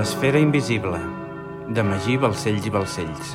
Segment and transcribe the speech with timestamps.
[0.00, 0.96] L'esfera invisible,
[1.76, 3.34] de Magí Balcells i Balcells.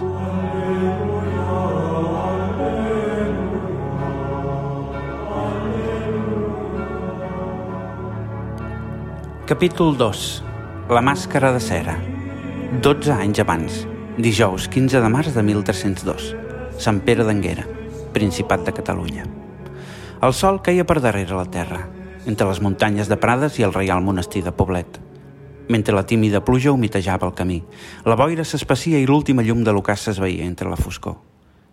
[9.46, 10.24] Capítol 2.
[10.90, 12.00] La màscara de cera.
[12.82, 13.80] 12 anys abans,
[14.18, 16.34] dijous 15 de març de 1302,
[16.82, 17.70] Sant Pere d'Anguera,
[18.18, 19.30] Principat de Catalunya.
[20.18, 21.86] El sol caia per darrere la terra,
[22.26, 25.05] entre les muntanyes de Prades i el Reial Monestir de Poblet.
[25.68, 27.64] Mentre la tímida pluja humitejava el camí,
[28.06, 31.18] la boira s'espacia i l'última llum de l'ocàs s'esveia entre la foscor.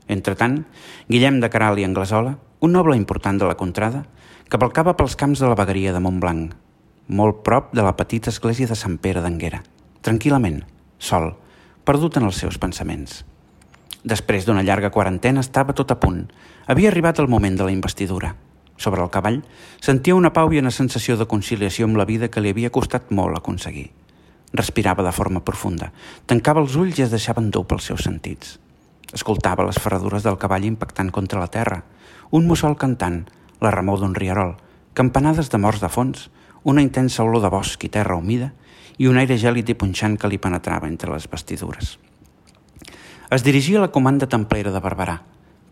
[0.09, 0.62] Entretant,
[1.09, 4.05] Guillem de Caral i Anglesola, un noble important de la contrada,
[4.48, 6.55] cavalcava pels camps de la vegueria de Montblanc,
[7.09, 9.62] molt prop de la petita església de Sant Pere d'Anguera,
[10.01, 10.62] tranquil·lament,
[10.98, 11.34] sol,
[11.84, 13.23] perdut en els seus pensaments.
[14.02, 16.24] Després d'una llarga quarantena estava tot a punt.
[16.66, 18.32] Havia arribat el moment de la investidura.
[18.83, 19.43] Sobre el cavall
[19.79, 23.13] sentia una pau i una sensació de conciliació amb la vida que li havia costat
[23.15, 23.93] molt aconseguir.
[24.59, 25.93] Respirava de forma profunda,
[26.27, 28.59] tancava els ulls i es deixava endur pels seus sentits.
[29.15, 31.79] Escoltava les ferradures del cavall impactant contra la terra,
[32.35, 33.23] un mussol cantant,
[33.63, 34.57] la remor d'un riarol,
[34.99, 36.27] campanades de morts de fons,
[36.65, 38.51] una intensa olor de bosc i terra humida
[38.99, 41.99] i un aire gèlid i punxant que li penetrava entre les vestidures.
[43.30, 45.21] Es dirigia a la comanda templera de Barberà,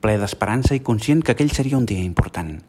[0.01, 2.61] ple d'esperança i conscient que aquell seria un dia important.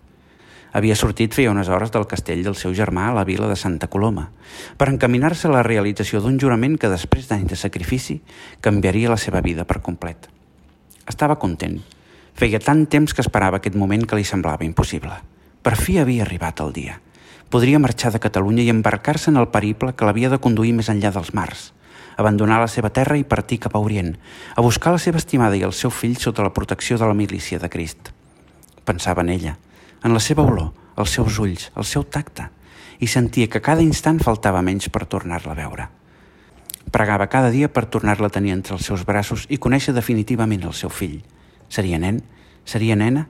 [0.71, 3.89] Havia sortit feia unes hores del castell del seu germà a la vila de Santa
[3.91, 4.29] Coloma
[4.77, 8.21] per encaminar-se a la realització d'un jurament que després d'anys de sacrifici
[8.61, 10.29] canviaria la seva vida per complet.
[11.07, 11.79] Estava content.
[12.33, 15.17] Feia tant temps que esperava aquest moment que li semblava impossible.
[15.61, 16.99] Per fi havia arribat el dia–
[17.51, 21.11] podria marxar de Catalunya i embarcar-se en el periple que l'havia de conduir més enllà
[21.11, 21.73] dels mars,
[22.15, 24.15] abandonar la seva terra i partir cap a Orient,
[24.55, 27.59] a buscar la seva estimada i el seu fill sota la protecció de la milícia
[27.59, 28.13] de Crist.
[28.87, 29.57] Pensava en ella,
[30.03, 32.49] en la seva olor, els seus ulls, el seu tacte,
[33.01, 35.87] i sentia que cada instant faltava menys per tornar-la a veure.
[36.91, 40.73] Pregava cada dia per tornar-la a tenir entre els seus braços i conèixer definitivament el
[40.77, 41.21] seu fill.
[41.69, 42.21] Seria nen?
[42.65, 43.27] Seria nena?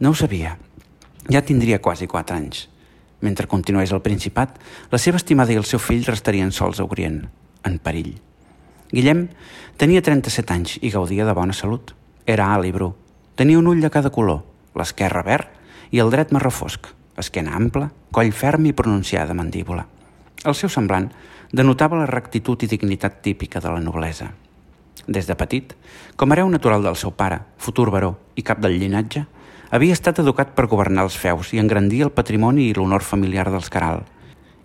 [0.00, 0.56] No ho sabia.
[1.30, 2.66] Ja tindria quasi quatre anys.
[3.20, 4.58] Mentre continués al Principat,
[4.90, 7.22] la seva estimada i el seu fill restarien sols a Orient,
[7.64, 8.16] en perill.
[8.92, 9.26] Guillem
[9.80, 11.94] tenia 37 anys i gaudia de bona salut.
[12.26, 12.92] Era alt i bru.
[13.36, 14.42] Tenia un ull de cada color,
[14.76, 15.55] l'esquerre verd
[15.90, 19.86] i el dret marró fosc, esquena ampla, coll ferm i pronunciada mandíbula.
[20.44, 21.08] El seu semblant
[21.52, 24.32] denotava la rectitud i dignitat típica de la noblesa.
[25.06, 25.74] Des de petit,
[26.16, 29.26] com hereu natural del seu pare, futur baró i cap del llinatge,
[29.70, 33.70] havia estat educat per governar els feus i engrandir el patrimoni i l'honor familiar dels
[33.70, 34.02] Caral.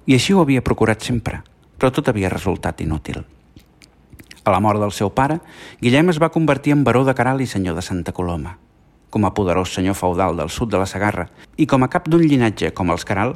[0.05, 1.43] I així ho havia procurat sempre,
[1.77, 3.21] però tot havia resultat inútil.
[4.43, 5.37] A la mort del seu pare,
[5.81, 8.57] Guillem es va convertir en baró de Caral i senyor de Santa Coloma.
[9.11, 11.25] Com a poderós senyor feudal del sud de la Sagarra
[11.59, 13.33] i com a cap d'un llinatge com els Caral,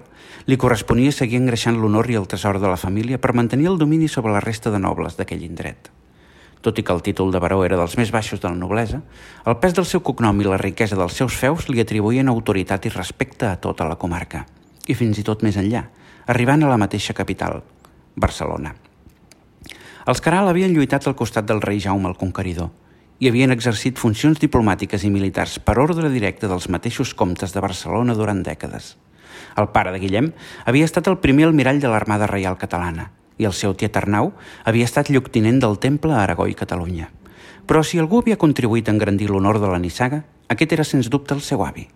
[0.47, 4.07] li corresponia seguir engreixant l'honor i el tresor de la família per mantenir el domini
[4.07, 5.89] sobre la resta de nobles d'aquell indret.
[6.63, 9.01] Tot i que el títol de baró era dels més baixos de la noblesa,
[9.45, 12.93] el pes del seu cognom i la riquesa dels seus feus li atribuïen autoritat i
[12.95, 14.45] respecte a tota la comarca,
[14.87, 15.83] i fins i tot més enllà,
[16.31, 17.59] arribant a la mateixa capital,
[18.15, 18.71] Barcelona.
[20.07, 22.71] Els Caral havien lluitat al costat del rei Jaume el Conqueridor
[23.19, 28.15] i havien exercit funcions diplomàtiques i militars per ordre directe dels mateixos comtes de Barcelona
[28.15, 28.95] durant dècades.
[29.55, 30.31] El pare de Guillem
[30.65, 34.33] havia estat el primer almirall de l'Armada Reial Catalana i el seu tiet Arnau
[34.63, 37.09] havia estat lloctinent del Temple a Aragó i Catalunya.
[37.65, 41.33] Però si algú havia contribuït a engrandir l'honor de la Nissaga, aquest era sens dubte
[41.33, 41.87] el seu avi,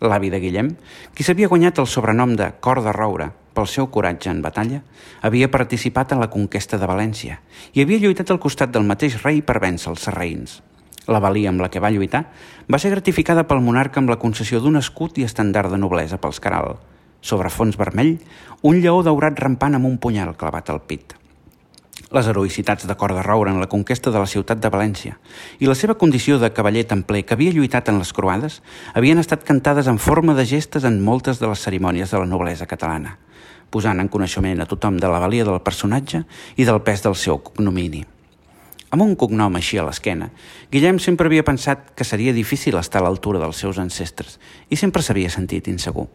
[0.00, 0.74] l'avi de Guillem,
[1.14, 4.82] qui s'havia guanyat el sobrenom de Cor de Roure pel seu coratge en batalla,
[5.22, 7.38] havia participat en la conquesta de València
[7.72, 10.60] i havia lluitat al costat del mateix rei per vèncer els serraïns.
[11.06, 12.24] La valia amb la que va lluitar
[12.70, 16.38] va ser gratificada pel monarca amb la concessió d'un escut i estandard de noblesa pels
[16.42, 16.76] Caral,
[17.20, 18.16] sobre fons vermell,
[18.62, 21.21] un lleó daurat rampant amb un punyal clavat al pit.
[22.12, 25.14] Les heroïcitats de Cor de Roure en la conquesta de la ciutat de València
[25.64, 28.58] i la seva condició de cavaller templer que havia lluitat en les croades
[28.92, 32.68] havien estat cantades en forma de gestes en moltes de les cerimònies de la noblesa
[32.68, 33.16] catalana,
[33.72, 36.26] posant en coneixement a tothom de la valia del personatge
[36.60, 38.04] i del pes del seu cognomini.
[38.92, 40.28] Amb un cognom així a l'esquena,
[40.68, 44.36] Guillem sempre havia pensat que seria difícil estar a l'altura dels seus ancestres
[44.68, 46.10] i sempre s'havia sentit insegur.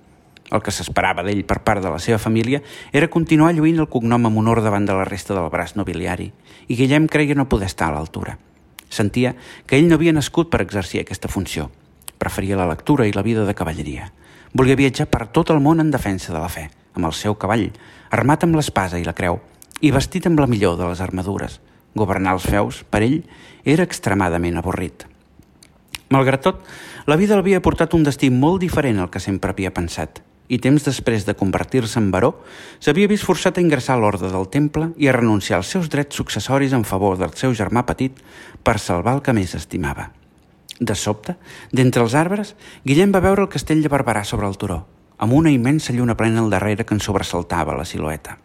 [0.47, 2.61] El que s'esperava d'ell per part de la seva família
[2.95, 6.29] era continuar lluint el cognom amb honor davant de la resta del braç nobiliari,
[6.67, 8.37] i Guillem creia no poder estar a l'altura.
[8.87, 9.33] Sentia
[9.67, 11.67] que ell no havia nascut per exercir aquesta funció.
[12.17, 14.07] Preferia la lectura i la vida de cavalleria.
[14.53, 17.67] Volia viatjar per tot el món en defensa de la fe, amb el seu cavall,
[18.09, 19.41] armat amb l'espasa i la creu,
[19.83, 21.59] i vestit amb la millor de les armadures.
[21.93, 23.19] Governar els feus, per ell,
[23.65, 25.03] era extremadament avorrit.
[26.07, 26.63] Malgrat tot,
[27.05, 30.83] la vida l'havia portat un destí molt diferent al que sempre havia pensat– i temps
[30.85, 32.33] després de convertir-se en baró,
[32.79, 36.15] s'havia vist forçat a ingressar a l'ordre del temple i a renunciar als seus drets
[36.15, 38.21] successoris en favor del seu germà petit
[38.63, 40.11] per salvar el que més estimava.
[40.79, 41.35] De sobte,
[41.73, 42.53] d'entre els arbres,
[42.85, 44.85] Guillem va veure el castell de Barberà sobre el turó,
[45.17, 48.37] amb una immensa lluna plena al darrere que en sobresaltava la silueta.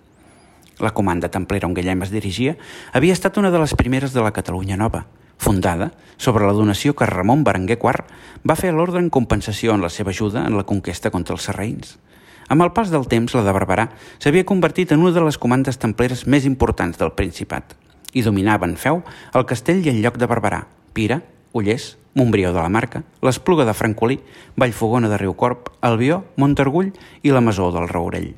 [0.81, 2.57] La comanda templera on Guillem es dirigia
[2.93, 5.05] havia estat una de les primeres de la Catalunya Nova,
[5.43, 8.07] fundada sobre la donació que Ramon Berenguer IV
[8.47, 11.49] va fer a l'ordre en compensació en la seva ajuda en la conquesta contra els
[11.49, 11.97] serraïns.
[12.49, 13.89] Amb el pas del temps, la de Barberà
[14.23, 17.75] s'havia convertit en una de les comandes templeres més importants del Principat
[18.13, 19.01] i dominava en feu
[19.35, 21.23] el castell i el lloc de Barberà, Pira,
[21.53, 24.19] Ullers, Montbrió de la Marca, l'Espluga de Francolí,
[24.61, 26.93] Vallfogona de Riucorp, Albió, Montargull
[27.23, 28.35] i la Masó del Raurell.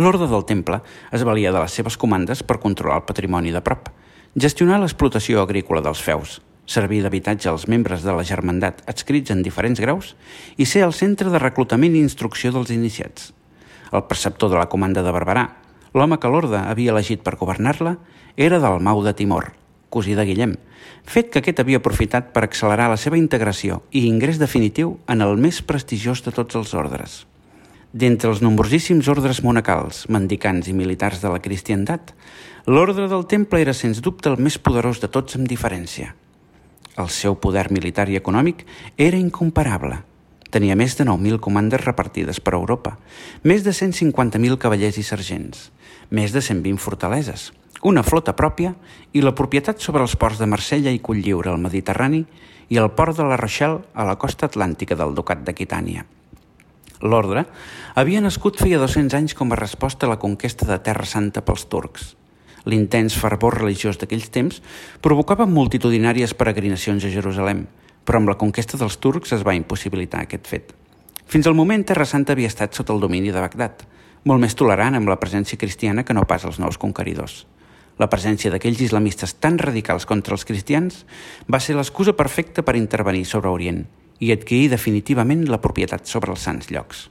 [0.00, 0.80] L'Orde del Temple
[1.12, 3.90] es valia de les seves comandes per controlar el patrimoni de prop,
[4.34, 9.80] gestionar l'explotació agrícola dels feus, servir d'habitatge als membres de la germandat adscrits en diferents
[9.80, 10.14] graus
[10.56, 13.32] i ser el centre de reclutament i instrucció dels iniciats.
[13.92, 15.48] El preceptor de la comanda de Barberà,
[15.92, 17.98] l'home que l'orde havia elegit per governar-la,
[18.36, 19.52] era del Mau de Timor,
[19.92, 20.56] cosí de Guillem,
[21.04, 25.36] fet que aquest havia aprofitat per accelerar la seva integració i ingrés definitiu en el
[25.36, 27.26] més prestigiós de tots els ordres.
[27.92, 32.14] D'entre els nombrosíssims ordres monacals, mendicants i militars de la cristiandat,
[32.64, 36.14] l'ordre del temple era sens dubte el més poderós de tots amb diferència.
[36.96, 38.64] El seu poder militar i econòmic
[38.96, 39.98] era incomparable.
[40.52, 42.94] Tenia més de 9.000 comandes repartides per Europa,
[43.44, 45.68] més de 150.000 cavallers i sergents,
[46.08, 47.50] més de 120 fortaleses,
[47.84, 48.72] una flota pròpia
[49.12, 52.24] i la propietat sobre els ports de Marsella i Colllliure al Mediterrani
[52.72, 56.08] i el port de la Rochelle a la costa atlàntica del Ducat d'Aquitània.
[57.02, 57.46] L'ordre
[57.98, 61.64] havia nascut feia 200 anys com a resposta a la conquesta de Terra Santa pels
[61.66, 62.12] turcs.
[62.62, 64.60] L'intens fervor religiós d'aquells temps
[65.02, 67.64] provocava multitudinàries peregrinacions a Jerusalem,
[68.06, 70.70] però amb la conquesta dels turcs es va impossibilitar aquest fet.
[71.26, 73.82] Fins al moment Terra Santa havia estat sota el domini de Bagdad,
[74.22, 77.42] molt més tolerant amb la presència cristiana que no pas els nous conqueridors.
[77.98, 81.02] La presència d'aquells islamistes tan radicals contra els cristians
[81.50, 83.82] va ser l'excusa perfecta per intervenir sobre Orient
[84.22, 87.08] i adquirir definitivament la propietat sobre els sants llocs.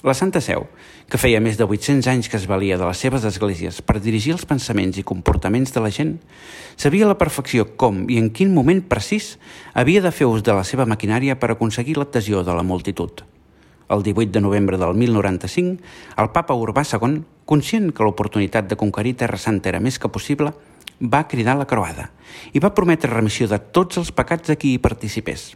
[0.00, 0.64] La Santa Seu,
[1.12, 4.32] que feia més de 800 anys que es valia de les seves esglésies per dirigir
[4.32, 6.14] els pensaments i comportaments de la gent,
[6.80, 9.34] sabia a la perfecció com i en quin moment precís
[9.76, 13.20] havia de fer ús de la seva maquinària per aconseguir l'adhesió de la multitud.
[13.92, 15.76] El 18 de novembre del 1095,
[16.16, 20.54] el papa Urbà II, conscient que l'oportunitat de conquerir Terra Santa era més que possible,
[21.00, 22.08] va cridar la croada
[22.56, 25.50] i va prometre remissió de tots els pecats a qui hi participés.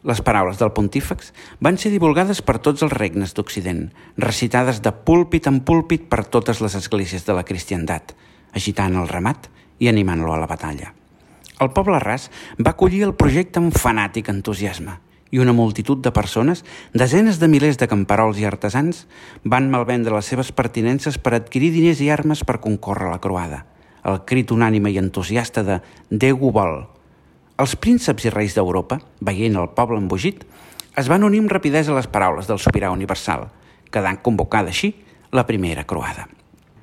[0.00, 3.82] Les paraules del pontífex van ser divulgades per tots els regnes d'Occident,
[4.16, 8.14] recitades de púlpit en púlpit per totes les esglésies de la cristiandat,
[8.56, 10.94] agitant el ramat i animant-lo a la batalla.
[11.60, 14.96] El poble ras va acollir el projecte amb fanàtic entusiasme
[15.30, 16.64] i una multitud de persones,
[16.94, 19.04] desenes de milers de camperols i artesans,
[19.44, 23.66] van malvendre les seves pertinences per adquirir diners i armes per concórrer la croada.
[24.02, 26.80] El crit unànime i entusiasta de «Déu ho vol»,
[27.60, 30.46] els prínceps i reis d'Europa, veient el poble embogit,
[30.96, 33.50] es van unir amb rapidesa a les paraules del sobirà universal,
[33.92, 34.94] quedant convocada així
[35.36, 36.26] la primera croada.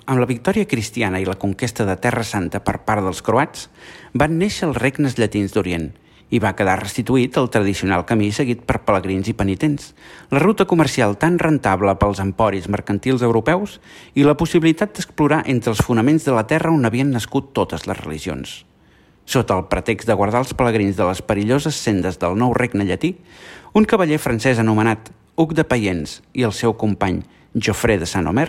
[0.08, 3.72] Amb la victòria cristiana i la conquesta de Terra Santa per part dels croats,
[4.14, 5.90] van néixer els regnes llatins d'Orient
[6.30, 9.94] i va quedar restituït el tradicional camí seguit per pelegrins i penitents,
[10.30, 13.80] la ruta comercial tan rentable pels emporis mercantils europeus
[14.14, 18.04] i la possibilitat d'explorar entre els fonaments de la terra on havien nascut totes les
[18.06, 18.67] religions.
[19.28, 23.18] Sota el pretext de guardar els pelegrins de les perilloses sendes del nou regne llatí,
[23.76, 27.20] un cavaller francès anomenat Huc de Payens i el seu company
[27.52, 28.48] Jofré de Saint-Omer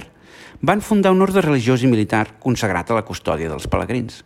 [0.63, 4.23] van fundar un ordre religiós i militar consagrat a la custòdia dels pelegrins.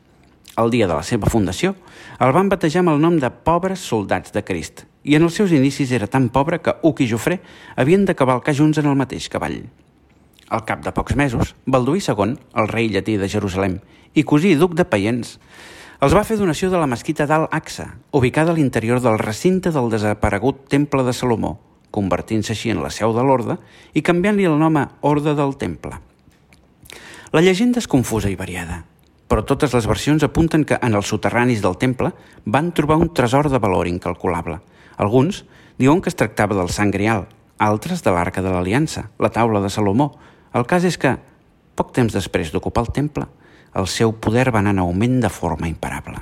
[0.61, 1.73] El dia de la seva fundació,
[2.21, 5.57] el van batejar amb el nom de Pobres Soldats de Crist i en els seus
[5.57, 7.41] inicis era tan pobre que Huc i Jofré
[7.81, 9.63] havien de cavalcar junts en el mateix cavall.
[10.53, 13.81] Al cap de pocs mesos, Balduí II, el rei llatí de Jerusalem
[14.13, 15.39] i cosí duc de Payens,
[16.03, 17.85] els va fer donació de la mesquita d'Al-Aqsa,
[18.19, 21.53] ubicada a l'interior del recinte del desaparegut Temple de Salomó,
[21.95, 23.55] convertint-se així en la seu de l'orde
[23.95, 26.01] i canviant-li el nom a Orde del Temple.
[27.31, 28.81] La llegenda és confusa i variada,
[29.31, 32.11] però totes les versions apunten que en els soterranis del temple
[32.45, 34.59] van trobar un tresor de valor incalculable.
[34.99, 35.45] Alguns
[35.79, 37.29] diuen que es tractava del Sant Grial,
[37.63, 40.11] altres de l'Arca de l'Aliança, la taula de Salomó.
[40.51, 41.15] El cas és que,
[41.79, 43.29] poc temps després d'ocupar el temple,
[43.75, 46.21] el seu poder va anar en augment de forma imparable.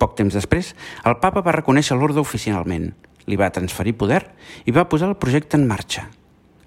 [0.00, 0.72] Poc temps després,
[1.04, 2.90] el papa va reconèixer l'ordre oficialment,
[3.28, 4.22] li va transferir poder
[4.64, 6.06] i va posar el projecte en marxa.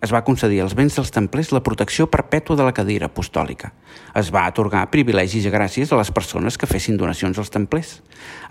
[0.04, 3.72] Es va concedir als béns dels templers la protecció perpètua de la cadira apostòlica.
[4.20, 8.02] Es va atorgar privilegis i gràcies a les persones que fessin donacions als templers.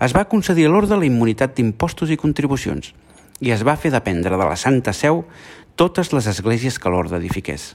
[0.01, 2.93] Es va concedir a l'ordre la immunitat d'impostos i contribucions
[3.43, 5.23] i es va fer dependre de la Santa Seu
[5.75, 7.73] totes les esglésies que l'orde edifiqués.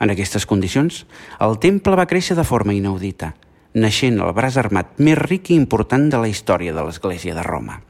[0.00, 1.04] En aquestes condicions,
[1.44, 3.34] el temple va créixer de forma inaudita,
[3.76, 7.82] naixent el braç armat més ric i important de la història de l'Església de Roma.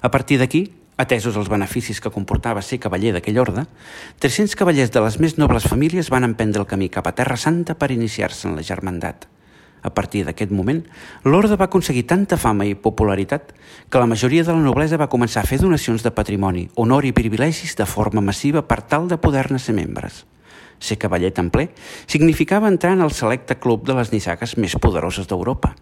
[0.00, 0.62] A partir d'aquí,
[0.96, 3.66] atesos els beneficis que comportava ser cavaller d'aquell orde,
[4.24, 7.76] 300 cavallers de les més nobles famílies van emprendre el camí cap a Terra Santa
[7.76, 9.28] per iniciar-se en la germandat.
[9.82, 10.82] A partir d'aquest moment,
[11.24, 13.54] l'orde va aconseguir tanta fama i popularitat
[13.88, 17.16] que la majoria de la noblesa va començar a fer donacions de patrimoni, honor i
[17.16, 20.26] privilegis de forma massiva per tal de poder-ne ser membres.
[20.80, 21.68] Ser cavaller templer
[22.08, 25.74] significava entrar en el selecte club de les nissagues més poderoses d'Europa.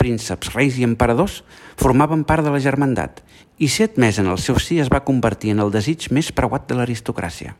[0.00, 1.42] Prínceps, reis i emperadors
[1.80, 3.22] formaven part de la germandat
[3.58, 6.66] i ser admès en el seu sí es va convertir en el desig més preuat
[6.68, 7.54] de l'aristocràcia.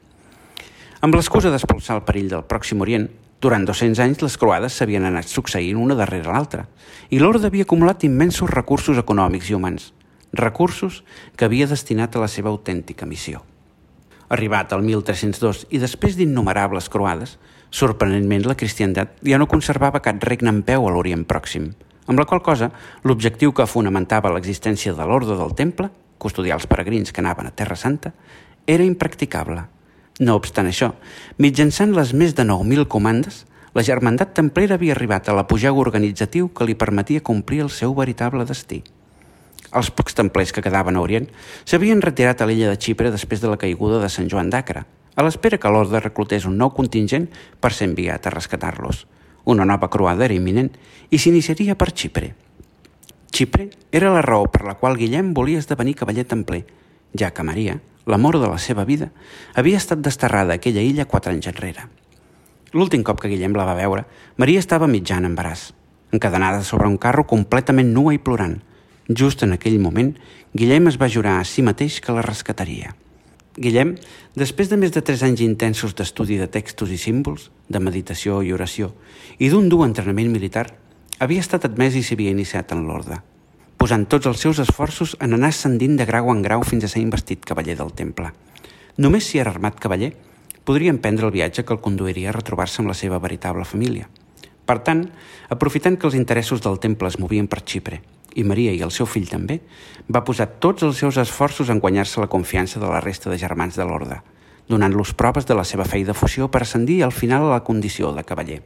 [1.05, 3.09] Amb l'excusa d'expulsar el perill del Pròxim Orient,
[3.41, 6.65] durant 200 anys les croades s'havien anat succeint una darrere l'altra
[7.13, 9.93] i l'orde havia acumulat immensos recursos econòmics i humans,
[10.33, 11.03] recursos
[11.37, 13.45] que havia destinat a la seva autèntica missió.
[14.29, 17.37] Arribat al 1302 i després d'innumerables croades,
[17.71, 21.71] sorprenentment la cristiandat ja no conservava cap regne en peu a l'Orient Pròxim,
[22.07, 22.73] amb la qual cosa
[23.05, 27.77] l'objectiu que fonamentava l'existència de l'ordre del temple, custodiar els peregrins que anaven a Terra
[27.77, 28.15] Santa,
[28.67, 29.67] era impracticable–
[30.19, 30.95] no obstant això,
[31.37, 33.43] mitjançant les més de 9.000 comandes,
[33.77, 38.47] la germandat templera havia arribat a l'apogeu organitzatiu que li permetia complir el seu veritable
[38.49, 38.81] destí.
[39.75, 41.27] Els pocs templers que quedaven a Orient
[41.65, 44.85] s'havien retirat a l'illa de Xipre després de la caiguda de Sant Joan d'Acre,
[45.17, 47.27] a l'espera que l'ordre reclutés un nou contingent
[47.61, 49.07] per ser enviat a rescatar-los.
[49.47, 50.73] Una nova croada era imminent
[51.11, 52.35] i s'iniciaria per Xipre.
[53.33, 56.65] Xipre era la raó per la qual Guillem volia esdevenir cavaller templer,
[57.17, 59.11] ja que Maria, l'amor de la seva vida,
[59.55, 61.89] havia estat desterrada a aquella illa quatre anys enrere.
[62.73, 64.07] L'últim cop que Guillem la va veure,
[64.37, 65.71] Maria estava mitjant embaràs,
[66.13, 68.59] encadenada sobre un carro completament nua i plorant.
[69.09, 70.15] Just en aquell moment,
[70.55, 72.95] Guillem es va jurar a si mateix que la rescataria.
[73.57, 73.95] Guillem,
[74.35, 78.53] després de més de tres anys intensos d'estudi de textos i símbols, de meditació i
[78.53, 78.93] oració,
[79.39, 80.67] i d'un dur entrenament militar,
[81.19, 83.23] havia estat admès i s'havia iniciat en l'ordre
[83.77, 87.03] posant tots els seus esforços en anar ascendint de grau en grau fins a ser
[87.05, 88.33] investit cavaller del temple.
[88.99, 90.11] Només si era armat cavaller,
[90.67, 94.09] podria emprendre el viatge que el conduiria a retrobar-se amb la seva veritable família.
[94.67, 95.05] Per tant,
[95.53, 98.01] aprofitant que els interessos del temple es movien per Xipre,
[98.37, 99.59] i Maria i el seu fill també,
[100.13, 103.77] va posar tots els seus esforços en guanyar-se la confiança de la resta de germans
[103.77, 104.21] de l'orde,
[104.69, 108.13] donant-los proves de la seva fe i defusió per ascendir al final a la condició
[108.13, 108.61] de cavaller.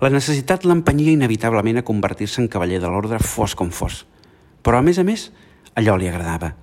[0.00, 4.06] La necessitat l'empenyia inevitablement a convertir-se en cavaller de l'ordre fos com fos.
[4.64, 5.26] Però, a més a més,
[5.76, 6.54] allò li agradava.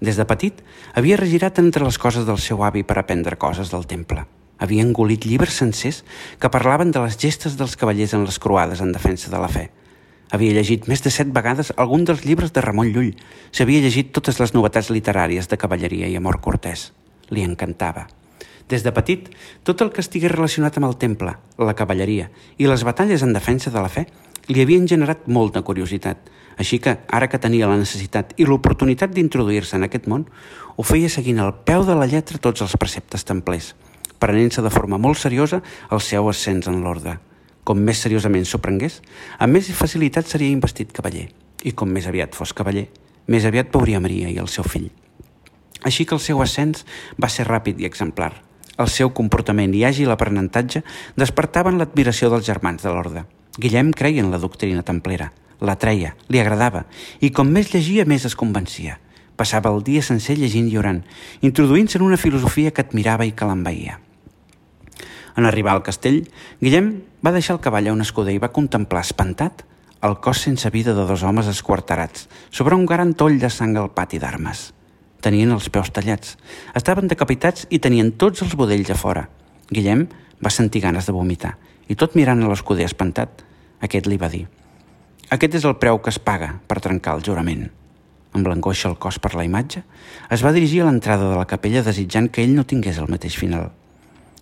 [0.00, 0.62] Des de petit,
[0.94, 4.24] havia regirat entre les coses del seu avi per aprendre coses del temple.
[4.56, 6.02] Havia engolit llibres sencers
[6.40, 9.68] que parlaven de les gestes dels cavallers en les croades en defensa de la fe.
[10.34, 13.12] Havia llegit més de set vegades algun dels llibres de Ramon Llull.
[13.54, 16.90] S'havia llegit totes les novetats literàries de cavalleria i amor cortès.
[17.30, 18.08] Li encantava.
[18.66, 19.28] Des de petit,
[19.62, 22.26] tot el que estigués relacionat amb el temple, la cavalleria
[22.58, 24.08] i les batalles en defensa de la fe
[24.50, 26.18] li havien generat molta curiositat,
[26.58, 30.26] així que, ara que tenia la necessitat i l'oportunitat d'introduir-se en aquest món,
[30.74, 33.74] ho feia seguint al peu de la lletra tots els preceptes templers,
[34.18, 37.18] prenent-se de forma molt seriosa el seu ascens en l'ordre.
[37.66, 39.00] Com més seriosament s'ho prengués,
[39.42, 41.26] amb més facilitat seria investit cavaller,
[41.66, 42.86] i com més aviat fos cavaller,
[43.26, 44.92] més aviat veuria Maria i el seu fill.
[45.82, 46.86] Així que el seu ascens
[47.22, 48.32] va ser ràpid i exemplar,
[48.76, 50.82] el seu comportament i àgil aprenentatge
[51.16, 53.24] despertaven l'admiració dels germans de l'orde.
[53.58, 56.84] Guillem creia en la doctrina templera, la treia, li agradava,
[57.24, 59.00] i com més llegia més es convencia.
[59.36, 61.02] Passava el dia sencer llegint i orant,
[61.40, 63.98] introduint-se en una filosofia que admirava i que l'envaïa.
[65.36, 66.24] En arribar al castell,
[66.60, 66.92] Guillem
[67.24, 69.66] va deixar el cavall a un escuder i va contemplar espantat
[70.06, 73.92] el cos sense vida de dos homes esquarterats sobre un gran toll de sang al
[73.92, 74.70] pati d'armes.
[75.20, 76.36] Tenien els peus tallats.
[76.76, 79.26] Estaven decapitats i tenien tots els budells a fora.
[79.72, 80.06] Guillem
[80.44, 81.56] va sentir ganes de vomitar
[81.88, 83.42] i tot mirant a l'escuder espantat,
[83.80, 84.46] aquest li va dir
[85.30, 87.66] «Aquest és el preu que es paga per trencar el jurament».
[88.36, 89.82] Amb l'angoixa al cos per la imatge,
[90.30, 93.38] es va dirigir a l'entrada de la capella desitjant que ell no tingués el mateix
[93.38, 93.70] final.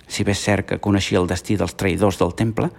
[0.08, 2.70] Si bé és cert que coneixia el destí dels traïdors del temple,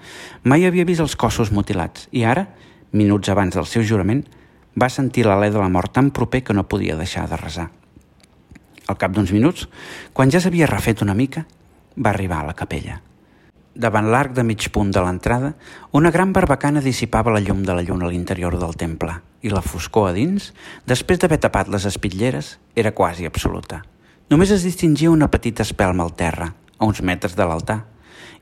[0.43, 2.47] mai havia vist els cossos mutilats i ara,
[2.91, 4.23] minuts abans del seu jurament,
[4.75, 7.69] va sentir l'alè de la mort tan proper que no podia deixar de resar.
[8.87, 9.65] Al cap d'uns minuts,
[10.13, 11.45] quan ja s'havia refet una mica,
[11.97, 12.99] va arribar a la capella.
[13.75, 15.53] Davant l'arc de mig punt de l'entrada,
[15.91, 19.61] una gran barbacana dissipava la llum de la lluna a l'interior del temple i la
[19.61, 20.53] foscor a dins,
[20.87, 23.81] després d'haver tapat les espitlleres, era quasi absoluta.
[24.31, 27.83] Només es distingia una petita espelma al terra, a uns metres de l'altar,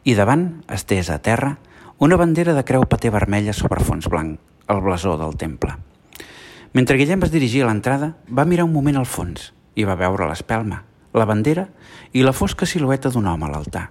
[0.04, 1.58] i davant, estesa a terra,
[1.98, 5.78] una bandera de creu paté vermella sobre fons blanc, el blasó del temple.
[6.74, 10.28] Mentre Guillem es dirigia a l'entrada, va mirar un moment al fons i va veure
[10.28, 10.82] l'espelma,
[11.14, 11.68] la bandera
[12.12, 13.84] i la fosca silueta d'un home a l'altar.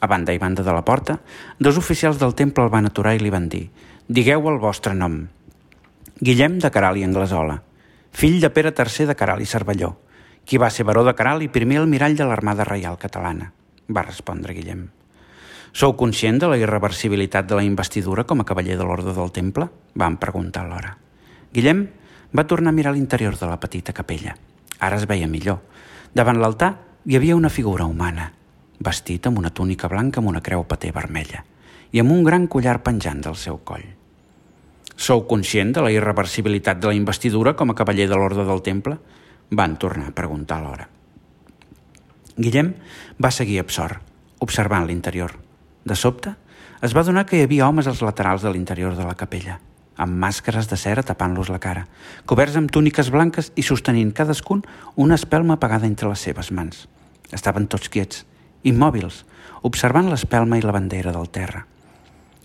[0.00, 1.18] A banda i banda de la porta,
[1.58, 3.68] dos oficials del temple el van aturar i li van dir
[4.08, 5.26] «Digueu el vostre nom».
[6.16, 7.58] Guillem de Caral i Anglesola,
[8.16, 9.92] fill de Pere III de Caral i Cervelló,
[10.46, 13.52] qui va ser baró de Caral i primer almirall de l'Armada Reial Catalana,
[13.88, 14.86] va respondre Guillem.
[15.76, 19.68] Sou conscient de la irreversibilitat de la investidura com a cavaller de l'Orde del Temple?
[19.94, 20.94] Van preguntar alhora.
[21.52, 21.86] Guillem
[22.32, 24.36] va tornar a mirar l'interior de la petita capella.
[24.80, 25.60] Ara es veia millor.
[26.14, 26.72] Davant l'altar
[27.04, 28.30] hi havia una figura humana,
[28.80, 31.44] vestit amb una túnica blanca amb una creu paté vermella
[31.92, 33.84] i amb un gran collar penjant del seu coll.
[34.96, 38.96] Sou conscient de la irreversibilitat de la investidura com a cavaller de l'Orde del Temple?
[39.50, 40.88] Van tornar a preguntar alhora.
[42.36, 42.74] Guillem
[43.22, 44.00] va seguir absort,
[44.44, 45.32] observant l'interior.
[45.84, 46.34] De sobte,
[46.84, 49.58] es va donar que hi havia homes als laterals de l'interior de la capella,
[49.96, 51.86] amb màscares de cera tapant-los la cara,
[52.28, 54.60] coberts amb túniques blanques i sostenint cadascun
[54.96, 56.84] una espelma apagada entre les seves mans.
[57.32, 58.26] Estaven tots quiets,
[58.68, 59.24] immòbils,
[59.64, 61.64] observant l'espelma i la bandera del terra.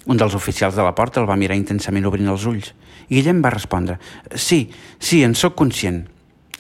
[0.07, 2.71] Un dels oficials de la porta el va mirar intensament obrint els ulls
[3.12, 4.00] Guillem va respondre
[4.36, 6.05] «Sí, sí, en sóc conscient».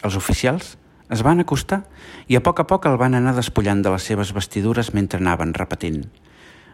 [0.03, 0.75] Els oficials
[1.11, 1.83] es van acostar
[2.27, 5.53] i a poc a poc el van anar despullant de les seves vestidures mentre anaven
[5.53, 6.05] repetint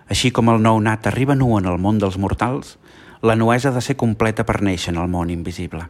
[0.08, 2.78] així com el nou nat arriba nu en el món dels mortals,
[3.22, 5.84] la nuesa de ser completa per néixer en el món invisible.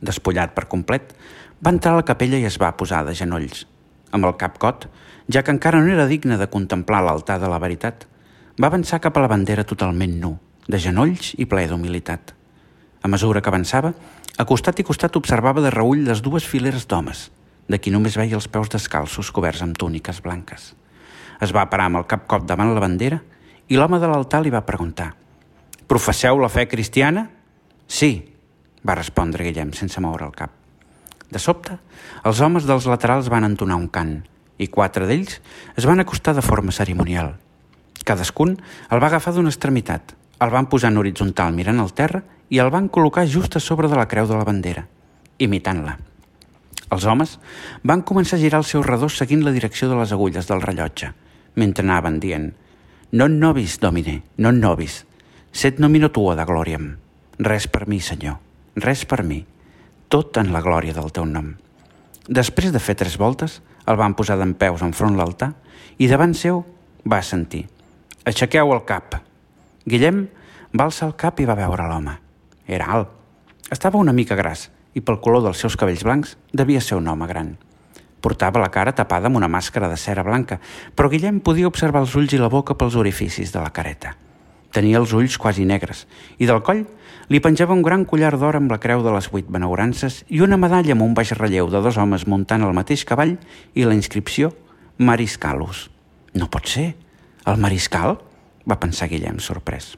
[0.00, 1.14] Despullat per complet,
[1.62, 3.66] va entrar a la capella i es va posar de genolls.
[4.10, 4.88] Amb el cap cot,
[5.30, 8.06] ja que encara no era digne de contemplar l'altar de la veritat,
[8.60, 10.34] va avançar cap a la bandera totalment nu,
[10.66, 12.34] de genolls i ple d'humilitat.
[13.02, 13.94] A mesura que avançava,
[14.36, 17.28] a costat i costat observava de reull les dues fileres d'homes,
[17.70, 20.72] de qui només veia els peus descalços coberts amb túniques blanques.
[21.40, 23.20] Es va parar amb el cap cop davant la bandera
[23.70, 25.12] i l'home de l'altar li va preguntar
[25.86, 27.28] «Professeu la fe cristiana?»
[27.86, 28.10] «Sí»,
[28.86, 30.52] va respondre Guillem sense moure el cap.
[31.30, 31.78] De sobte,
[32.26, 34.16] els homes dels laterals van entonar un cant
[34.58, 35.38] i quatre d'ells
[35.78, 37.36] es van acostar de forma cerimonial.
[38.04, 38.56] Cadascun
[38.90, 42.74] el va agafar d'una extremitat, el van posar en horitzontal mirant al terra i el
[42.74, 44.88] van col·locar just a sobre de la creu de la bandera,
[45.38, 46.09] imitant-la.
[46.90, 47.38] Els homes
[47.86, 51.12] van començar a girar el seu redós seguint la direcció de les agulles del rellotge–
[51.54, 52.52] mentre anaven dient
[53.12, 55.04] Non nobis, domine, non nobis,
[55.50, 56.92] set nomino tua de glòriam.
[57.42, 58.38] Res per mi, Senyor,
[58.78, 59.40] res per mi,
[60.08, 61.56] tot en la glòria del teu nom.
[62.30, 65.54] Després de fer tres voltes, el van posar d'en peus enfront l'altar
[65.98, 66.62] i davant seu
[67.02, 67.66] va sentir
[68.28, 69.16] Aixequeu el cap.
[69.88, 70.26] Guillem
[70.76, 72.12] va alçar el cap i va veure l'home.
[72.68, 73.08] Era alt.
[73.72, 77.26] Estava una mica gras i pel color dels seus cabells blancs devia ser un home
[77.30, 77.54] gran.
[78.20, 80.58] Portava la cara tapada amb una màscara de cera blanca,
[80.94, 84.16] però Guillem podia observar els ulls i la boca pels orificis de la careta.
[84.70, 86.04] Tenia els ulls quasi negres
[86.38, 86.84] i del coll
[87.30, 90.58] li penjava un gran collar d'or amb la creu de les vuit benaurances i una
[90.60, 93.36] medalla amb un baix relleu de dos homes muntant el mateix cavall
[93.74, 94.52] i la inscripció
[94.98, 95.88] Mariscalus.
[96.34, 96.92] No pot ser.
[97.48, 98.20] El mariscal?
[98.68, 99.96] va pensar Guillem sorprès.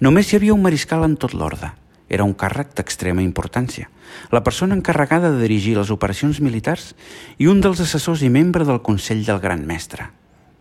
[0.00, 1.70] Només hi havia un mariscal en tot l'orde–
[2.08, 3.88] era un càrrec d'extrema importància.
[4.30, 6.92] La persona encarregada de dirigir les operacions militars
[7.38, 10.10] i un dels assessors i membre del Consell del Gran Mestre.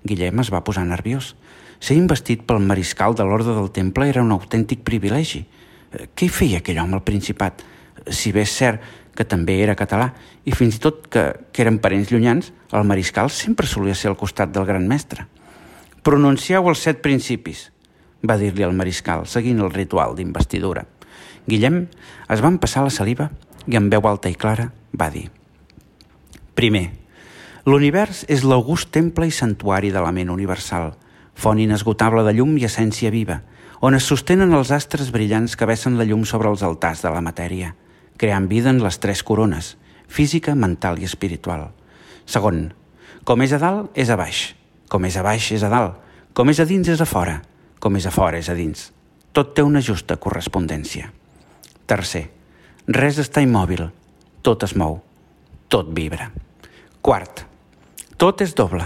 [0.03, 1.33] Guillem es va posar nerviós.
[1.83, 5.43] Ser investit pel mariscal de l'Orde del Temple era un autèntic privilegi.
[5.91, 7.63] Eh, què hi feia aquell home al Principat?
[8.07, 10.09] Si bé és cert que també era català
[10.43, 14.17] i fins i tot que, que eren parents llunyans, el mariscal sempre solia ser al
[14.17, 15.27] costat del gran mestre.
[16.03, 17.69] Pronuncieu els set principis,
[18.27, 20.83] va dir-li el mariscal, seguint el ritual d'investidura.
[21.47, 21.87] Guillem
[22.31, 23.29] es va empassar la saliva
[23.67, 25.29] i amb veu alta i clara va dir
[26.53, 26.91] Primer,
[27.65, 30.93] l'univers és l'august temple i santuari de la ment universal,
[31.33, 33.41] font inesgotable de llum i essència viva,
[33.81, 37.23] on es sostenen els astres brillants que vessen la llum sobre els altars de la
[37.25, 37.73] matèria,
[38.21, 39.73] creant vida en les tres corones,
[40.07, 41.71] física, mental i espiritual.
[42.29, 42.69] Segon,
[43.25, 44.53] com és a dalt, és a baix.
[44.87, 45.97] Com és a baix, és a dalt.
[46.37, 47.41] Com és a dins, és a fora.
[47.79, 48.91] Com és a fora, és a dins.
[49.33, 51.09] Tot té una justa correspondència.
[51.83, 52.29] Tercer,
[52.87, 53.89] res està immòbil,
[54.41, 55.01] tot es mou,
[55.67, 56.29] tot vibra.
[57.03, 57.43] Quart,
[58.15, 58.85] tot és doble,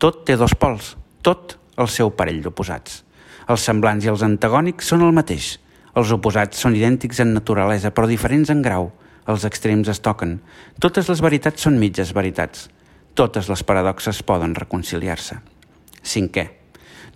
[0.00, 3.02] tot té dos pols, tot el seu parell d'oposats.
[3.50, 5.58] Els semblants i els antagònics són el mateix.
[5.98, 8.88] Els oposats són idèntics en naturalesa, però diferents en grau.
[9.28, 10.38] Els extrems es toquen.
[10.80, 12.68] Totes les veritats són mitges veritats.
[13.18, 15.40] Totes les paradoxes poden reconciliar-se.
[16.00, 16.46] Cinquè,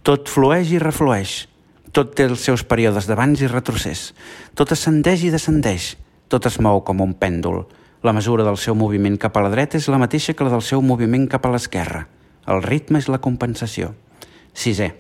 [0.05, 1.45] tot flueix i reflueix,
[1.95, 4.09] tot té els seus períodes d'abans i retrocés.
[4.59, 5.93] Tot ascendeix i descendeix.
[6.27, 7.63] Tot es mou com un pèndol.
[8.03, 10.65] La mesura del seu moviment cap a la dreta és la mateixa que la del
[10.67, 12.03] seu moviment cap a l'esquerra.
[12.51, 13.93] El ritme és la compensació.
[14.53, 14.91] Sisè.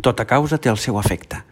[0.00, 1.42] Tota causa té el seu efecte.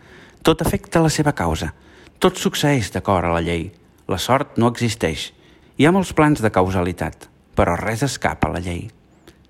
[0.42, 1.74] Tot afecta la seva causa.
[2.18, 3.68] Tot succeeix d'acord a la llei.
[4.09, 5.33] La sort no existeix.
[5.77, 8.87] Hi ha molts plans de causalitat, però res escapa a la llei.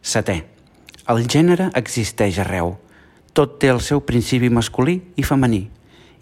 [0.03, 0.40] Setè.
[1.07, 2.81] El gènere existeix arreu.
[3.34, 5.64] Tot té el seu principi masculí i femení,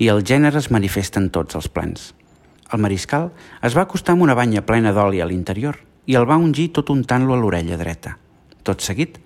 [0.01, 2.13] i el gènere es manifesta en tots els plans.
[2.73, 3.27] El mariscal
[3.61, 5.77] es va acostar amb una banya plena d'oli a l'interior
[6.09, 8.15] i el va ungir tot untant-lo a l'orella dreta.
[8.65, 9.19] Tot seguit,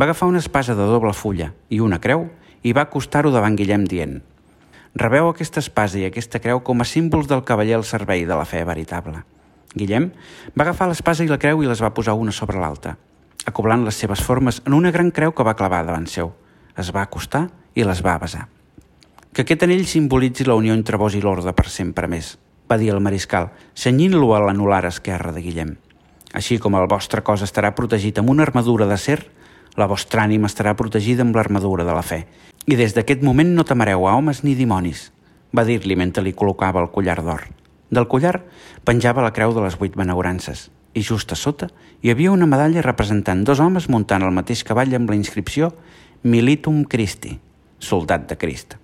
[0.00, 2.30] va agafar una espasa de doble fulla i una creu
[2.64, 4.22] i va acostar-ho davant Guillem dient
[4.96, 8.46] Rebeu aquesta espasa i aquesta creu com a símbols del cavaller al servei de la
[8.48, 9.20] fe veritable.
[9.74, 10.08] Guillem
[10.56, 12.96] va agafar l'espasa i la creu i les va posar una sobre l'altra,
[13.44, 16.32] acoblant les seves formes en una gran creu que va clavar davant seu.
[16.76, 18.48] Es va acostar i les va besar.
[19.34, 22.36] Que aquest anell simbolitzi la unió entre vos i l'ordre per sempre més,
[22.70, 25.74] va dir el mariscal, senyint-lo a l'anular esquerra de Guillem.
[26.34, 29.20] Així com el vostre cos estarà protegit amb una armadura d'acer,
[29.78, 32.24] la vostra ànima estarà protegida amb l'armadura de la fe.
[32.66, 35.10] I des d'aquest moment no temereu a homes ni dimonis,
[35.54, 37.46] va dir-li mentre li col·locava el collar d'or.
[37.94, 38.40] Del collar
[38.82, 41.68] penjava la creu de les vuit benaurances i just a sota
[42.02, 45.72] hi havia una medalla representant dos homes muntant el mateix cavall amb la inscripció
[46.24, 47.34] Militum Christi,
[47.78, 48.78] soldat de Crist.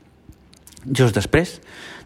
[0.85, 1.55] Just després,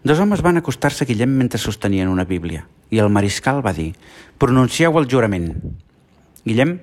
[0.06, 3.96] dos homes van acostar-se a Guillem mentre sostenien una bíblia i el mariscal va dir
[4.38, 5.48] «Pronuncieu el jurament».
[6.44, 6.76] Guillem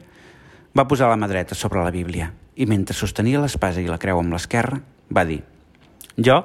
[0.76, 4.20] va posar la mà dreta sobre la Bíblia i mentre sostenia l'espasa i la creu
[4.20, 5.40] amb l'esquerra va dir
[6.20, 6.42] «Jo,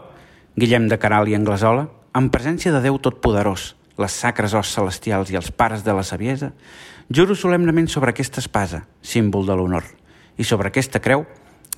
[0.55, 5.41] Guillem de Caral i Anglesola, en presència de Déu Totpoderós, les sacres os celestials i
[5.43, 6.53] els pares de la saviesa,
[7.11, 9.91] juro solemnament sobre aquesta espasa, símbol de l'honor,
[10.39, 11.27] i sobre aquesta creu,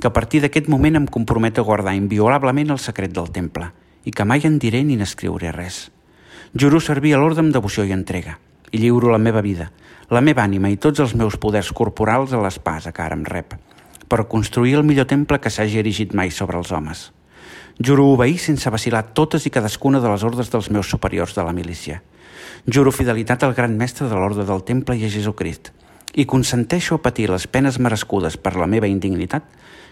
[0.01, 3.73] que a partir d'aquest moment em comprometo a guardar inviolablement el secret del temple
[4.07, 5.89] i que mai en diré ni n'escriuré res.
[6.55, 8.39] Juro servir a l'ordre amb devoció i entrega
[8.71, 9.71] i lliuro la meva vida,
[10.11, 13.55] la meva ànima i tots els meus poders corporals a l'espasa que ara em rep,
[14.09, 17.11] per construir el millor temple que s'hagi erigit mai sobre els homes.
[17.81, 21.53] Juro obeir sense vacilar totes i cadascuna de les ordres dels meus superiors de la
[21.53, 22.03] milícia.
[22.67, 25.73] Juro fidelitat al gran mestre de l'ordre del temple i a Jesucrist,
[26.15, 29.45] i consenteixo a patir les penes merescudes per la meva indignitat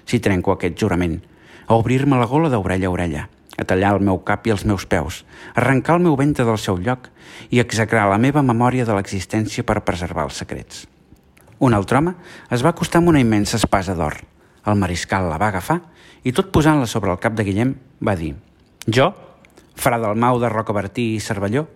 [0.07, 1.19] si trenco aquest jurament,
[1.67, 4.87] a obrir-me la gola d'orella a orella, a tallar el meu cap i els meus
[4.87, 7.09] peus, arrencar el meu ventre del seu lloc
[7.51, 10.87] i execrar la meva memòria de l'existència per preservar els secrets.
[11.59, 12.15] Un altre home
[12.53, 14.21] es va acostar amb una immensa espasa d'or.
[14.67, 15.81] El mariscal la va agafar
[16.27, 18.35] i tot posant-la sobre el cap de Guillem va dir
[18.87, 19.13] «Jo,
[19.77, 21.67] fra del Mau de Rocabertí i Cervelló,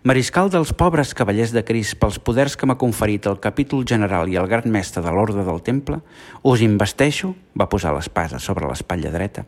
[0.00, 4.38] Mariscal dels pobres cavallers de Cris pels poders que m'ha conferit el capítol general i
[4.40, 5.98] el gran mestre de l'ordre del temple,
[6.40, 9.44] us investeixo, va posar l'espasa sobre l'espatlla dreta,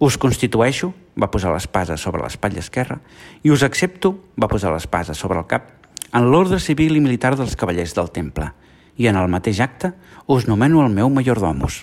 [0.00, 2.96] us constitueixo, va posar l'espasa sobre l'espatlla esquerra,
[3.44, 5.68] i us accepto, va posar l'espasa sobre el cap,
[6.16, 8.48] en l'ordre civil i militar dels cavallers del temple,
[8.96, 9.92] i en el mateix acte
[10.24, 11.82] us nomeno el meu majordomus.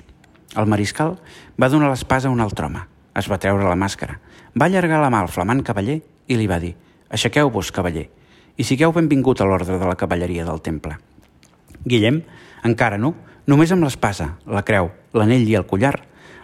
[0.58, 1.19] El mariscal
[1.62, 2.82] va donar l'espasa a un altre home,
[3.13, 4.17] es va treure la màscara,
[4.58, 6.73] va allargar la mà al flamant cavaller i li va dir
[7.13, 8.09] Aixequeu-vos, cavaller,
[8.57, 10.97] i sigueu benvingut a l'ordre de la cavalleria del temple.
[11.85, 12.21] Guillem,
[12.67, 13.13] encara no,
[13.47, 15.95] només amb l'espasa, la creu, l'anell i el collar,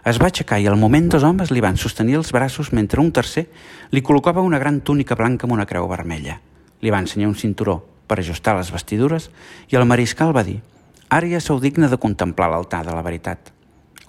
[0.03, 3.11] es va aixecar i al moment dos homes li van sostenir els braços mentre un
[3.15, 3.45] tercer
[3.91, 6.41] li col·locava una gran túnica blanca amb una creu vermella.
[6.83, 9.29] Li va ensenyar un cinturó per ajustar les vestidures
[9.71, 10.59] i el mariscal va dir
[11.07, 13.53] «Ara ja sou digne de contemplar l'altar de la veritat».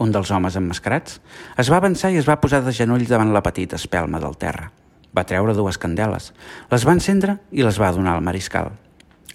[0.03, 1.21] Un dels homes emmascarats
[1.63, 4.73] es va avançar i es va posar de genolls davant la petita espelma del terra.
[5.15, 6.33] Va treure dues candeles,
[6.71, 8.73] les va encendre i les va donar al mariscal.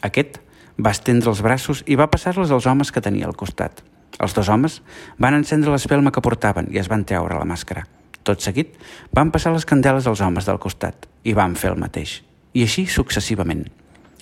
[0.03, 0.41] Aquest
[0.79, 3.83] va estendre els braços i va passar-les als homes que tenia al costat.
[4.19, 4.81] Els dos homes
[5.19, 7.85] van encendre l'espelma que portaven i es van treure la màscara.
[8.23, 8.75] Tot seguit,
[9.15, 12.19] van passar les candeles als homes del costat i van fer el mateix.
[12.53, 13.63] I així successivament.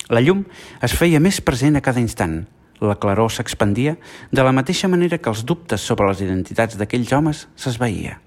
[0.08, 0.44] La llum
[0.84, 2.46] es feia més present a cada instant.
[2.80, 3.96] La claror s'expandia
[4.30, 8.20] de la mateixa manera que els dubtes sobre les identitats d'aquells homes s'esveïa.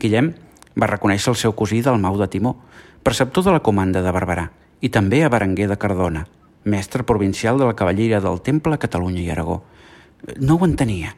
[0.00, 0.32] Guillem
[0.78, 2.56] va reconèixer el seu cosí del Mau de Timó,
[3.02, 4.48] preceptor de la comanda de Barberà,
[4.80, 6.26] i també a Berenguer de Cardona,
[6.64, 9.62] mestre provincial de la cavallera del Temple a Catalunya i Aragó.
[10.38, 11.14] No ho entenia.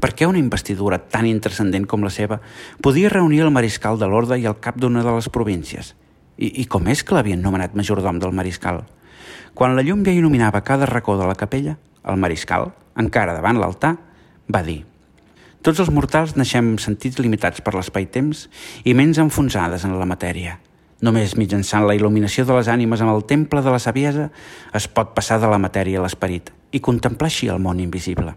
[0.00, 2.40] Per què una investidura tan intrascendent com la seva
[2.82, 5.94] podia reunir el mariscal de l'Orde i el cap d'una de les províncies?
[6.38, 8.82] I, I com és que l'havien nomenat majordom del mariscal?
[9.54, 11.76] Quan la llum ja il·luminava cada racó de la capella,
[12.08, 13.98] el mariscal, encara davant l'altar,
[14.48, 14.80] va dir
[15.62, 18.48] tots els mortals naixem sentits limitats per l'espai-temps
[18.82, 20.56] i ments enfonsades en la matèria.
[21.02, 24.28] Només mitjançant la il·luminació de les ànimes amb el temple de la saviesa
[24.74, 28.34] es pot passar de la matèria a l'esperit i contemplar així el món invisible.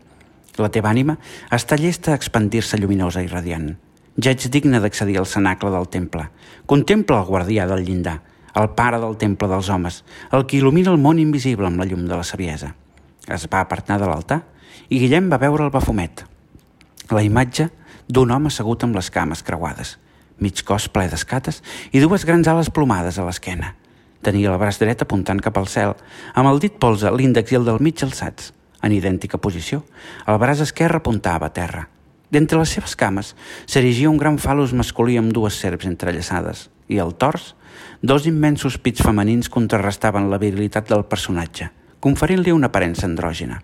[0.61, 1.17] La teva ànima
[1.53, 3.73] està llesta a expandir-se lluminosa i radiant.
[4.21, 6.29] Ja ets digne d'accedir al cenacle del temple.
[6.65, 8.19] Contempla el guardià del llindar,
[8.55, 12.05] el pare del temple dels homes, el que il·lumina el món invisible amb la llum
[12.05, 12.75] de la saviesa.
[13.27, 14.43] Es va apartar de l'altar
[14.89, 16.23] i Guillem va veure el bafumet,
[17.11, 17.69] la imatge
[18.07, 19.95] d'un home assegut amb les cames creuades,
[20.39, 23.73] mig cos ple d'escates i dues grans ales plomades a l'esquena.
[24.25, 25.93] Tenia el braç dret apuntant cap al cel,
[26.33, 29.83] amb el dit polze, l'índex i el del mig alçats, en idèntica posició.
[30.25, 31.85] El braç esquerre apuntava a terra.
[32.33, 33.35] D'entre les seves cames
[33.69, 37.53] s'erigia un gran falus masculí amb dues serps entrellaçades i al tors
[38.01, 41.69] dos immensos pits femenins contrarrestaven la virilitat del personatge,
[42.01, 43.61] conferint-li una aparença andrògena.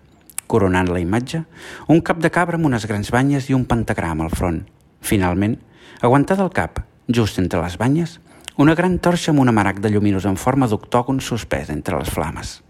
[0.52, 1.46] Coronant la imatge,
[1.88, 4.58] un cap de cabra amb unes grans banyes i un pentagrama al front.
[5.00, 5.56] Finalment,
[6.04, 8.18] aguantada al cap, just entre les banyes,
[8.60, 12.60] una gran torxa amb una marac de lluminós en forma d'octògon suspès entre les flames.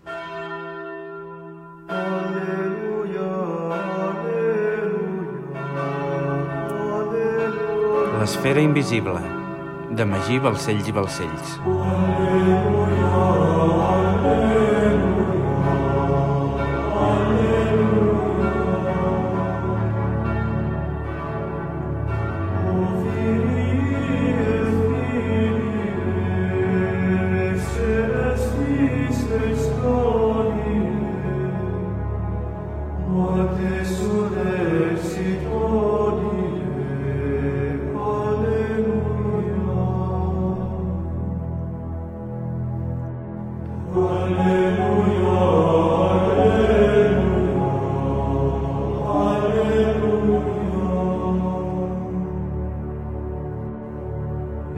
[8.22, 9.18] L'esfera invisible,
[9.98, 11.58] de Magí Balcells i Balcells.
[11.66, 13.51] Aleluia.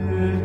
[0.07, 0.44] Amen.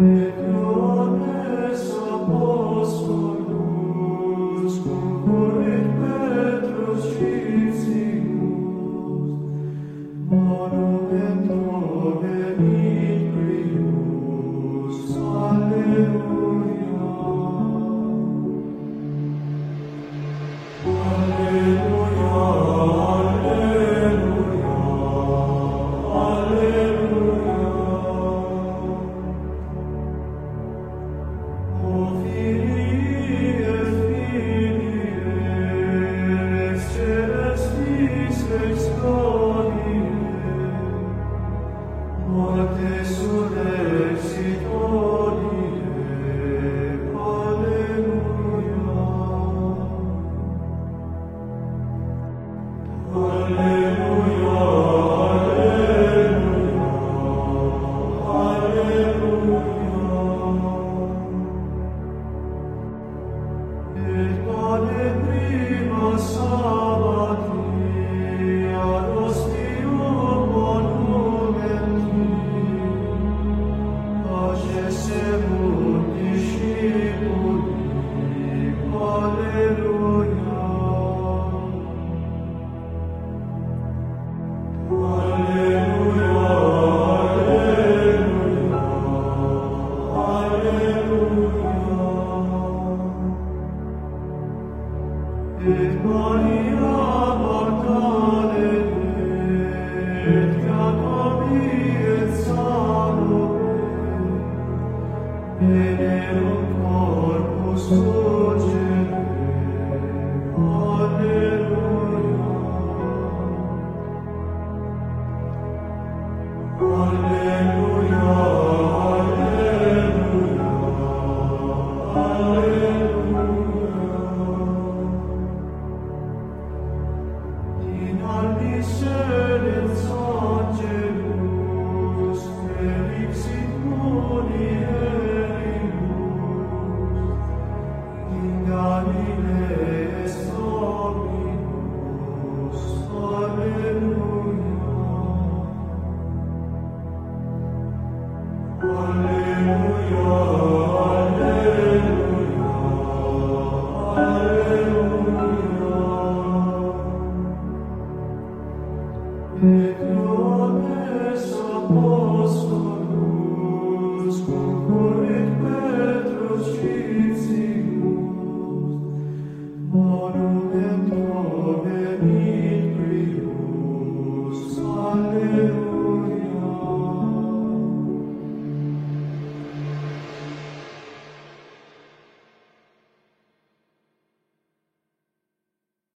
[0.00, 0.30] Petrus